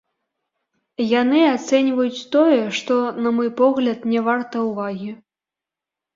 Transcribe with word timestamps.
Яны 1.21 1.41
ацэньваюць 1.55 2.25
тое, 2.37 2.57
што, 2.79 2.97
на 3.27 3.35
мой 3.41 3.49
погляд, 3.61 3.99
не 4.17 4.27
варта 4.31 4.67
ўвагі. 4.71 5.11